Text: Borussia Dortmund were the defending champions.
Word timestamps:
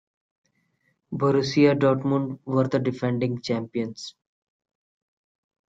Borussia 1.13 1.75
Dortmund 1.77 2.39
were 2.45 2.67
the 2.67 2.79
defending 2.79 3.39
champions. 3.39 4.15